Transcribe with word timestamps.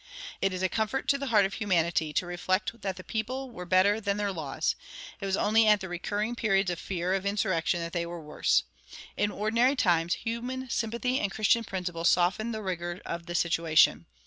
It 0.41 0.51
is 0.51 0.63
a 0.63 0.67
comfort 0.67 1.07
to 1.09 1.19
the 1.19 1.27
heart 1.27 1.45
of 1.45 1.53
humanity 1.53 2.11
to 2.11 2.25
reflect 2.25 2.81
that 2.81 2.95
the 2.95 3.03
people 3.03 3.51
were 3.51 3.65
better 3.67 4.01
than 4.01 4.17
their 4.17 4.31
laws; 4.31 4.75
it 5.19 5.27
was 5.27 5.37
only 5.37 5.67
at 5.67 5.79
the 5.79 5.87
recurring 5.87 6.33
periods 6.35 6.71
of 6.71 6.79
fear 6.79 7.13
of 7.13 7.23
insurrection 7.23 7.81
that 7.81 7.93
they 7.93 8.07
were 8.07 8.19
worse. 8.19 8.63
In 9.15 9.29
ordinary 9.29 9.75
times 9.75 10.15
human 10.15 10.67
sympathy 10.71 11.19
and 11.19 11.31
Christian 11.31 11.63
principle 11.63 12.03
softened 12.03 12.51
the 12.51 12.63
rigors 12.63 13.01
of 13.05 13.27
the 13.27 13.35
situation. 13.35 14.07